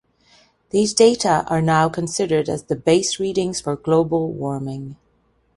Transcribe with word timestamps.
These 0.71 0.95
data 0.95 1.45
are 1.47 1.61
now 1.61 1.87
considered 1.87 2.49
as 2.49 2.63
the 2.63 2.75
base 2.75 3.19
readings 3.19 3.61
for 3.61 3.75
global 3.75 4.31
warming. 4.33 4.95